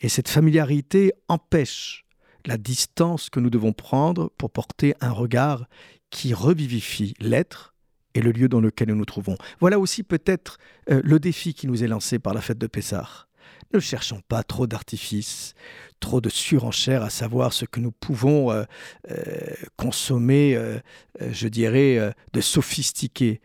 et 0.00 0.08
cette 0.08 0.28
familiarité 0.28 1.12
empêche 1.28 2.04
la 2.46 2.58
distance 2.58 3.30
que 3.30 3.40
nous 3.40 3.50
devons 3.50 3.72
prendre 3.72 4.30
pour 4.36 4.50
porter 4.50 4.94
un 5.00 5.10
regard 5.10 5.66
qui 6.10 6.34
revivifie 6.34 7.14
l'être 7.18 7.74
et 8.14 8.20
le 8.20 8.30
lieu 8.30 8.48
dans 8.48 8.60
lequel 8.60 8.88
nous 8.88 8.96
nous 8.96 9.04
trouvons. 9.04 9.36
Voilà 9.60 9.78
aussi 9.78 10.02
peut-être 10.02 10.58
euh, 10.90 11.00
le 11.02 11.18
défi 11.18 11.54
qui 11.54 11.66
nous 11.66 11.82
est 11.82 11.88
lancé 11.88 12.18
par 12.18 12.34
la 12.34 12.40
fête 12.40 12.58
de 12.58 12.66
Pessah. 12.66 13.26
Ne 13.72 13.80
cherchons 13.80 14.20
pas 14.28 14.42
trop 14.42 14.66
d'artifices, 14.66 15.54
trop 16.00 16.20
de 16.20 16.28
surenchères 16.28 17.02
à 17.02 17.10
savoir 17.10 17.52
ce 17.52 17.64
que 17.64 17.80
nous 17.80 17.92
pouvons 17.92 18.50
euh, 18.52 18.64
euh, 19.10 19.54
consommer, 19.76 20.54
euh, 20.54 20.78
je 21.20 21.48
dirais, 21.48 22.14
de 22.32 22.40
sophistiqué. 22.40 23.40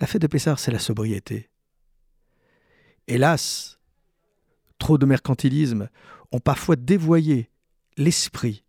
La 0.00 0.06
fête 0.06 0.22
de 0.22 0.26
Pessar, 0.26 0.58
c'est 0.58 0.70
la 0.70 0.78
sobriété. 0.78 1.48
Hélas, 3.08 3.78
trop 4.78 4.98
de 4.98 5.06
mercantilisme 5.06 5.88
ont 6.30 6.40
parfois 6.40 6.76
dévoyé 6.76 7.50
l'esprit 7.96 8.64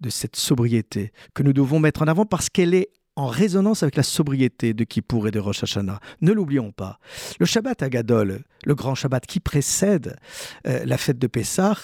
de 0.00 0.10
cette 0.10 0.36
sobriété 0.36 1.12
que 1.34 1.42
nous 1.42 1.52
devons 1.52 1.80
mettre 1.80 2.02
en 2.02 2.06
avant 2.06 2.24
parce 2.24 2.48
qu'elle 2.48 2.74
est 2.74 2.90
en 3.18 3.26
résonance 3.26 3.82
avec 3.82 3.96
la 3.96 4.04
sobriété 4.04 4.74
de 4.74 4.84
Kippour 4.84 5.26
et 5.26 5.32
de 5.32 5.40
Rosh 5.40 5.64
Hashanah. 5.64 5.98
Ne 6.20 6.30
l'oublions 6.30 6.70
pas. 6.70 7.00
Le 7.40 7.46
Shabbat 7.46 7.82
Agadol, 7.82 8.44
le 8.64 8.74
grand 8.76 8.94
Shabbat 8.94 9.26
qui 9.26 9.40
précède 9.40 10.16
euh, 10.68 10.84
la 10.84 10.96
fête 10.96 11.18
de 11.18 11.26
Pessah, 11.26 11.76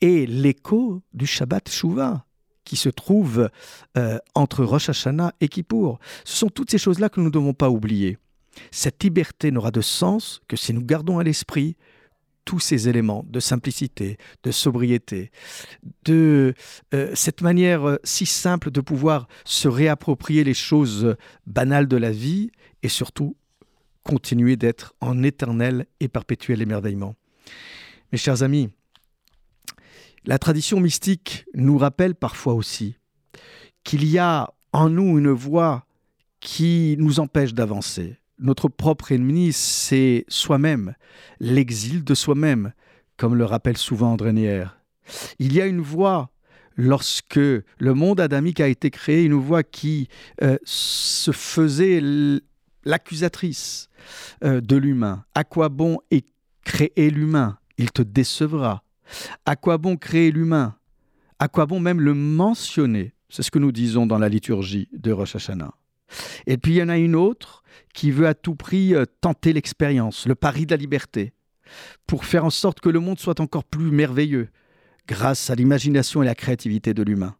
est 0.00 0.30
l'écho 0.30 1.02
du 1.12 1.26
Shabbat 1.26 1.68
Shuvah 1.68 2.24
qui 2.62 2.76
se 2.76 2.88
trouve 2.88 3.50
euh, 3.98 4.18
entre 4.36 4.64
Rosh 4.64 4.88
Hashanah 4.88 5.32
et 5.40 5.48
Kippour. 5.48 5.98
Ce 6.24 6.36
sont 6.36 6.50
toutes 6.50 6.70
ces 6.70 6.78
choses-là 6.78 7.08
que 7.08 7.18
nous 7.18 7.26
ne 7.26 7.32
devons 7.32 7.54
pas 7.54 7.68
oublier. 7.68 8.18
Cette 8.70 9.02
liberté 9.02 9.50
n'aura 9.50 9.72
de 9.72 9.80
sens 9.80 10.40
que 10.46 10.56
si 10.56 10.72
nous 10.72 10.84
gardons 10.84 11.18
à 11.18 11.24
l'esprit 11.24 11.76
tous 12.46 12.60
ces 12.60 12.88
éléments 12.88 13.26
de 13.28 13.40
simplicité, 13.40 14.16
de 14.44 14.50
sobriété, 14.50 15.30
de 16.06 16.54
euh, 16.94 17.10
cette 17.14 17.42
manière 17.42 17.86
euh, 17.86 17.96
si 18.04 18.24
simple 18.24 18.70
de 18.70 18.80
pouvoir 18.80 19.28
se 19.44 19.68
réapproprier 19.68 20.44
les 20.44 20.54
choses 20.54 21.16
banales 21.46 21.88
de 21.88 21.96
la 21.98 22.12
vie 22.12 22.50
et 22.82 22.88
surtout 22.88 23.36
continuer 24.04 24.56
d'être 24.56 24.94
en 25.00 25.22
éternel 25.24 25.86
et 26.00 26.08
perpétuel 26.08 26.62
émerveillement. 26.62 27.16
Mes 28.12 28.18
chers 28.18 28.44
amis, 28.44 28.70
la 30.24 30.38
tradition 30.38 30.78
mystique 30.78 31.46
nous 31.54 31.76
rappelle 31.76 32.14
parfois 32.14 32.54
aussi 32.54 32.96
qu'il 33.82 34.08
y 34.08 34.18
a 34.18 34.54
en 34.72 34.88
nous 34.88 35.18
une 35.18 35.30
voix 35.30 35.84
qui 36.40 36.94
nous 36.98 37.18
empêche 37.18 37.54
d'avancer, 37.54 38.16
notre 38.38 38.68
propre 38.68 39.12
ennemi, 39.12 39.52
c'est 39.52 40.24
soi-même, 40.28 40.94
l'exil 41.40 42.04
de 42.04 42.14
soi-même, 42.14 42.72
comme 43.16 43.34
le 43.34 43.44
rappelle 43.44 43.76
souvent 43.76 44.12
André 44.12 44.32
Nier. 44.32 44.64
Il 45.38 45.52
y 45.52 45.60
a 45.60 45.66
une 45.66 45.80
voie 45.80 46.30
lorsque 46.76 47.36
le 47.36 47.94
monde 47.94 48.20
adamique 48.20 48.60
a 48.60 48.68
été 48.68 48.90
créé, 48.90 49.24
une 49.24 49.34
voix 49.34 49.62
qui 49.62 50.08
euh, 50.42 50.58
se 50.64 51.32
faisait 51.32 52.00
l'accusatrice 52.84 53.88
euh, 54.44 54.60
de 54.60 54.76
l'humain. 54.76 55.24
À 55.34 55.44
quoi 55.44 55.68
bon 55.68 55.98
est 56.10 56.26
créer 56.64 57.10
l'humain? 57.10 57.58
Il 57.78 57.90
te 57.92 58.02
décevra. 58.02 58.82
À 59.44 59.56
quoi 59.56 59.78
bon 59.78 59.96
créer 59.96 60.30
l'humain? 60.30 60.76
À 61.38 61.48
quoi 61.48 61.66
bon 61.66 61.80
même 61.80 62.00
le 62.00 62.14
mentionner? 62.14 63.14
C'est 63.28 63.42
ce 63.42 63.50
que 63.50 63.58
nous 63.58 63.72
disons 63.72 64.06
dans 64.06 64.18
la 64.18 64.28
liturgie 64.28 64.88
de 64.92 65.12
Rosh 65.12 65.36
Hashanah. 65.36 65.74
Et 66.46 66.56
puis 66.56 66.74
il 66.74 66.76
y 66.76 66.82
en 66.82 66.88
a 66.88 66.98
une 66.98 67.14
autre 67.14 67.62
qui 67.94 68.10
veut 68.10 68.26
à 68.26 68.34
tout 68.34 68.54
prix 68.54 68.94
euh, 68.94 69.04
tenter 69.20 69.52
l'expérience, 69.52 70.26
le 70.26 70.34
pari 70.34 70.66
de 70.66 70.72
la 70.72 70.76
liberté, 70.76 71.32
pour 72.06 72.24
faire 72.24 72.44
en 72.44 72.50
sorte 72.50 72.80
que 72.80 72.88
le 72.88 73.00
monde 73.00 73.18
soit 73.18 73.40
encore 73.40 73.64
plus 73.64 73.90
merveilleux, 73.90 74.48
grâce 75.08 75.50
à 75.50 75.54
l'imagination 75.54 76.22
et 76.22 76.26
la 76.26 76.34
créativité 76.34 76.94
de 76.94 77.02
l'humain. 77.02 77.36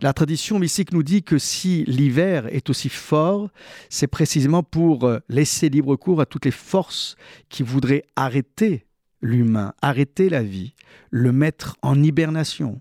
La 0.00 0.12
tradition 0.12 0.58
mystique 0.58 0.92
nous 0.92 1.02
dit 1.02 1.22
que 1.22 1.38
si 1.38 1.84
l'hiver 1.84 2.46
est 2.54 2.68
aussi 2.68 2.88
fort, 2.88 3.50
c'est 3.88 4.06
précisément 4.06 4.62
pour 4.62 5.04
euh, 5.04 5.20
laisser 5.28 5.68
libre 5.68 5.96
cours 5.96 6.20
à 6.20 6.26
toutes 6.26 6.44
les 6.44 6.50
forces 6.50 7.16
qui 7.48 7.62
voudraient 7.62 8.04
arrêter 8.16 8.86
l'humain, 9.22 9.72
arrêter 9.80 10.28
la 10.28 10.42
vie, 10.42 10.74
le 11.10 11.32
mettre 11.32 11.76
en 11.82 12.02
hibernation. 12.02 12.80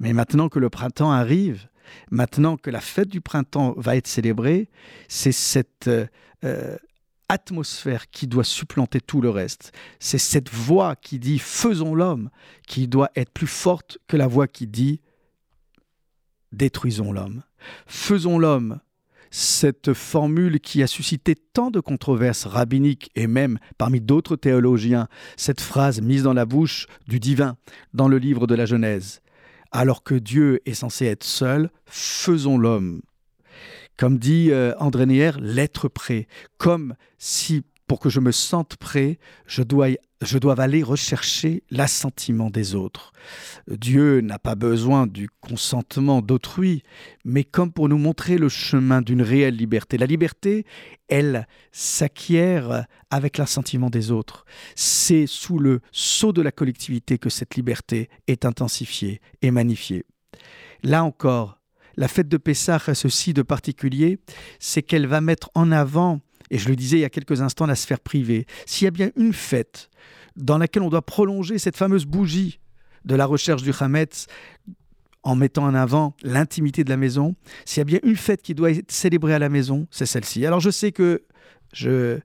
Mais 0.00 0.12
maintenant 0.12 0.48
que 0.48 0.58
le 0.58 0.70
printemps 0.70 1.12
arrive, 1.12 1.68
Maintenant 2.10 2.56
que 2.56 2.70
la 2.70 2.80
fête 2.80 3.08
du 3.08 3.20
printemps 3.20 3.74
va 3.76 3.96
être 3.96 4.06
célébrée, 4.06 4.68
c'est 5.08 5.32
cette 5.32 5.88
euh, 5.88 6.06
euh, 6.44 6.76
atmosphère 7.28 8.10
qui 8.10 8.26
doit 8.26 8.44
supplanter 8.44 9.00
tout 9.00 9.20
le 9.20 9.30
reste. 9.30 9.72
C'est 9.98 10.18
cette 10.18 10.50
voix 10.50 10.96
qui 10.96 11.18
dit 11.18 11.38
faisons 11.38 11.94
l'homme 11.94 12.30
qui 12.66 12.88
doit 12.88 13.10
être 13.16 13.32
plus 13.32 13.46
forte 13.46 13.98
que 14.06 14.16
la 14.16 14.26
voix 14.26 14.46
qui 14.46 14.66
dit 14.66 15.00
détruisons 16.52 17.12
l'homme. 17.12 17.42
Faisons 17.86 18.38
l'homme. 18.38 18.80
Cette 19.32 19.92
formule 19.92 20.60
qui 20.60 20.82
a 20.84 20.86
suscité 20.86 21.34
tant 21.34 21.70
de 21.70 21.80
controverses 21.80 22.46
rabbiniques 22.46 23.10
et 23.16 23.26
même 23.26 23.58
parmi 23.76 24.00
d'autres 24.00 24.36
théologiens, 24.36 25.08
cette 25.36 25.60
phrase 25.60 26.00
mise 26.00 26.22
dans 26.22 26.32
la 26.32 26.46
bouche 26.46 26.86
du 27.08 27.18
divin 27.18 27.56
dans 27.92 28.06
le 28.08 28.18
livre 28.18 28.46
de 28.46 28.54
la 28.54 28.66
Genèse 28.66 29.20
alors 29.72 30.02
que 30.02 30.14
Dieu 30.14 30.60
est 30.66 30.74
censé 30.74 31.06
être 31.06 31.24
seul, 31.24 31.70
faisons 31.86 32.58
l'homme. 32.58 33.02
Comme 33.98 34.18
dit 34.18 34.50
euh, 34.50 34.74
André 34.78 35.06
Neher, 35.06 35.32
l'être 35.40 35.88
prêt, 35.88 36.26
comme 36.58 36.94
si 37.18 37.64
pour 37.86 38.00
que 38.00 38.08
je 38.08 38.20
me 38.20 38.32
sente 38.32 38.76
prêt, 38.76 39.18
je 39.46 39.62
dois, 39.62 39.88
aller 40.60 40.82
rechercher 40.82 41.62
l'assentiment 41.70 42.50
des 42.50 42.74
autres. 42.74 43.12
Dieu 43.68 44.20
n'a 44.20 44.38
pas 44.38 44.54
besoin 44.54 45.06
du 45.06 45.28
consentement 45.40 46.20
d'autrui, 46.20 46.82
mais 47.24 47.44
comme 47.44 47.72
pour 47.72 47.88
nous 47.88 47.98
montrer 47.98 48.38
le 48.38 48.48
chemin 48.48 49.02
d'une 49.02 49.22
réelle 49.22 49.56
liberté. 49.56 49.98
La 49.98 50.06
liberté, 50.06 50.66
elle 51.08 51.46
s'acquiert 51.70 52.86
avec 53.10 53.38
l'assentiment 53.38 53.90
des 53.90 54.10
autres. 54.10 54.44
C'est 54.74 55.26
sous 55.26 55.58
le 55.58 55.80
sceau 55.92 56.32
de 56.32 56.42
la 56.42 56.52
collectivité 56.52 57.18
que 57.18 57.30
cette 57.30 57.54
liberté 57.54 58.08
est 58.26 58.44
intensifiée 58.44 59.20
et 59.42 59.50
magnifiée. 59.50 60.04
Là 60.82 61.04
encore, 61.04 61.60
la 61.96 62.08
fête 62.08 62.28
de 62.28 62.36
Pessah 62.36 62.78
a 62.86 62.94
ceci 62.94 63.32
de 63.32 63.42
particulier, 63.42 64.18
c'est 64.58 64.82
qu'elle 64.82 65.06
va 65.06 65.20
mettre 65.20 65.50
en 65.54 65.72
avant 65.72 66.20
et 66.50 66.58
je 66.58 66.68
le 66.68 66.76
disais 66.76 66.98
il 66.98 67.00
y 67.00 67.04
a 67.04 67.10
quelques 67.10 67.40
instants, 67.40 67.66
la 67.66 67.74
sphère 67.74 68.00
privée. 68.00 68.46
S'il 68.66 68.84
y 68.84 68.88
a 68.88 68.90
bien 68.90 69.10
une 69.16 69.32
fête 69.32 69.90
dans 70.36 70.58
laquelle 70.58 70.82
on 70.82 70.90
doit 70.90 71.02
prolonger 71.02 71.58
cette 71.58 71.76
fameuse 71.76 72.06
bougie 72.06 72.60
de 73.04 73.14
la 73.14 73.26
recherche 73.26 73.62
du 73.62 73.72
Hametz 73.78 74.26
en 75.22 75.34
mettant 75.34 75.64
en 75.64 75.74
avant 75.74 76.14
l'intimité 76.22 76.84
de 76.84 76.90
la 76.90 76.96
maison, 76.96 77.34
s'il 77.64 77.80
y 77.80 77.82
a 77.82 77.84
bien 77.84 77.98
une 78.04 78.16
fête 78.16 78.42
qui 78.42 78.54
doit 78.54 78.70
être 78.70 78.92
célébrée 78.92 79.34
à 79.34 79.38
la 79.38 79.48
maison, 79.48 79.88
c'est 79.90 80.06
celle-ci. 80.06 80.46
Alors 80.46 80.60
je 80.60 80.70
sais 80.70 80.92
que 80.92 81.24
je 81.72 82.20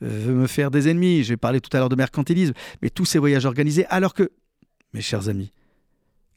veux 0.00 0.34
me 0.34 0.46
faire 0.46 0.70
des 0.70 0.88
ennemis, 0.88 1.24
j'ai 1.24 1.36
parlé 1.36 1.60
tout 1.60 1.74
à 1.74 1.78
l'heure 1.78 1.88
de 1.88 1.96
mercantilisme, 1.96 2.52
mais 2.82 2.90
tous 2.90 3.06
ces 3.06 3.18
voyages 3.18 3.46
organisés, 3.46 3.86
alors 3.86 4.12
que, 4.12 4.30
mes 4.92 5.00
chers 5.00 5.28
amis, 5.28 5.52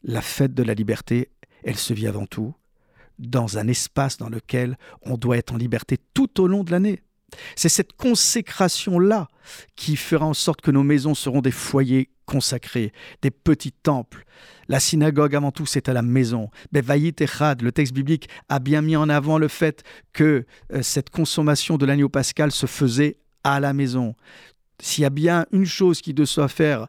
la 0.02 0.22
fête 0.22 0.54
de 0.54 0.62
la 0.62 0.74
liberté, 0.74 1.30
elle 1.62 1.76
se 1.76 1.92
vit 1.92 2.06
avant 2.06 2.26
tout 2.26 2.54
dans 3.18 3.58
un 3.58 3.66
espace 3.68 4.16
dans 4.16 4.28
lequel 4.28 4.78
on 5.02 5.16
doit 5.16 5.36
être 5.36 5.52
en 5.52 5.56
liberté 5.56 5.98
tout 6.14 6.40
au 6.40 6.46
long 6.46 6.64
de 6.64 6.70
l'année. 6.70 7.02
C'est 7.56 7.68
cette 7.68 7.92
consécration-là 7.92 9.28
qui 9.76 9.96
fera 9.96 10.26
en 10.26 10.34
sorte 10.34 10.60
que 10.60 10.70
nos 10.70 10.82
maisons 10.82 11.14
seront 11.14 11.40
des 11.40 11.50
foyers 11.50 12.10
consacrés, 12.26 12.92
des 13.22 13.30
petits 13.30 13.72
temples. 13.72 14.24
La 14.68 14.80
synagogue, 14.80 15.34
avant 15.34 15.50
tout, 15.50 15.66
c'est 15.66 15.88
à 15.88 15.92
la 15.94 16.02
maison. 16.02 16.50
Bevayit 16.72 17.20
Echad, 17.20 17.62
le 17.62 17.72
texte 17.72 17.94
biblique, 17.94 18.28
a 18.48 18.58
bien 18.58 18.82
mis 18.82 18.96
en 18.96 19.08
avant 19.08 19.38
le 19.38 19.48
fait 19.48 19.82
que 20.12 20.44
euh, 20.72 20.82
cette 20.82 21.10
consommation 21.10 21.78
de 21.78 21.86
l'agneau 21.86 22.10
pascal 22.10 22.52
se 22.52 22.66
faisait 22.66 23.16
à 23.44 23.60
la 23.60 23.72
maison. 23.72 24.14
S'il 24.80 25.02
y 25.02 25.06
a 25.06 25.10
bien 25.10 25.46
une 25.52 25.66
chose 25.66 26.02
qui 26.02 26.12
doit 26.12 26.48
faire 26.48 26.86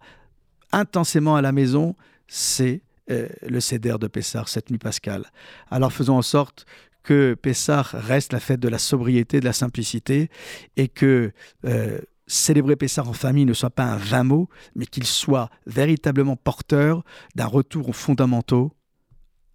intensément 0.72 1.36
à 1.36 1.42
la 1.42 1.52
maison, 1.52 1.96
c'est 2.28 2.82
euh, 3.10 3.28
le 3.42 3.60
céder 3.60 3.96
de 4.00 4.08
Pessar, 4.08 4.48
cette 4.50 4.70
nuit 4.70 4.78
pascale. 4.78 5.26
Alors 5.72 5.92
faisons 5.92 6.18
en 6.18 6.22
sorte 6.22 6.66
que 7.04 7.34
Pessah 7.34 7.82
reste 7.82 8.34
la 8.34 8.40
fête 8.40 8.60
de 8.60 8.68
la 8.68 8.80
sobriété, 8.80 9.40
de 9.40 9.46
la 9.46 9.54
simplicité, 9.54 10.30
et 10.76 10.88
que 10.88 11.32
euh, 11.66 12.00
célébrer 12.28 12.76
Pessah 12.76 13.04
en 13.04 13.14
famille 13.14 13.46
ne 13.46 13.54
soit 13.54 13.70
pas 13.70 13.86
un 13.86 13.98
vain 13.98 14.24
mot, 14.24 14.50
mais 14.76 14.86
qu'il 14.86 15.06
soit 15.06 15.50
véritablement 15.66 16.36
porteur 16.36 17.04
d'un 17.36 17.48
retour 17.48 17.90
aux 17.90 17.94
fondamentaux 17.94 18.74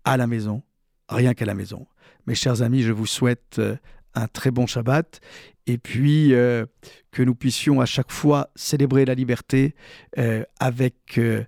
à 0.05 0.17
la 0.17 0.27
maison, 0.27 0.63
rien 1.09 1.35
qu'à 1.35 1.47
la 1.47 1.55
maison. 1.55 1.87
Mes 2.27 2.35
chers 2.35 2.63
amis, 2.63 2.83
je 2.83 2.93
vous 2.93 3.07
souhaite 3.07 3.59
euh, 3.59 3.77
un 4.15 4.29
très 4.29 4.51
bon 4.51 4.67
Shabbat 4.67 5.21
et 5.67 5.79
puis 5.79 6.35
euh, 6.35 6.67
que 7.11 7.23
nous 7.23 7.35
puissions 7.35 7.81
à 7.81 7.87
chaque 7.87 8.13
fois 8.13 8.51
célébrer 8.55 9.05
la 9.05 9.15
liberté 9.15 9.75
euh, 10.19 10.45
avec 10.61 11.19
euh, 11.19 11.45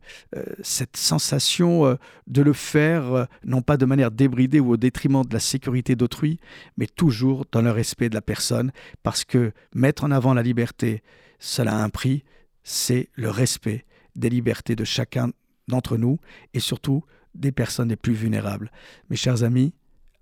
cette 0.62 0.96
sensation 0.96 1.98
de 2.26 2.42
le 2.42 2.52
faire 2.52 3.26
non 3.44 3.62
pas 3.62 3.76
de 3.76 3.84
manière 3.84 4.10
débridée 4.10 4.60
ou 4.60 4.72
au 4.72 4.76
détriment 4.76 5.24
de 5.24 5.34
la 5.34 5.40
sécurité 5.40 5.96
d'autrui, 5.96 6.38
mais 6.76 6.86
toujours 6.86 7.44
dans 7.52 7.62
le 7.62 7.70
respect 7.70 8.08
de 8.08 8.14
la 8.14 8.22
personne, 8.22 8.72
parce 9.02 9.24
que 9.24 9.52
mettre 9.74 10.04
en 10.04 10.10
avant 10.10 10.34
la 10.34 10.42
liberté, 10.42 11.02
cela 11.38 11.76
a 11.78 11.82
un 11.82 11.90
prix, 11.90 12.24
c'est 12.62 13.10
le 13.14 13.30
respect 13.30 13.84
des 14.14 14.30
libertés 14.30 14.76
de 14.76 14.84
chacun 14.84 15.30
d'entre 15.68 15.96
nous 15.96 16.18
et 16.54 16.60
surtout 16.60 17.04
des 17.34 17.52
personnes 17.52 17.90
les 17.90 17.96
plus 17.96 18.14
vulnérables. 18.14 18.70
Mes 19.10 19.16
chers 19.16 19.42
amis, 19.42 19.74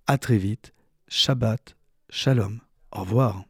à 0.07 0.19
très 0.19 0.37
vite. 0.37 0.73
Shabbat 1.07 1.77
Shalom. 2.11 2.61
Au 2.93 3.01
revoir. 3.01 3.45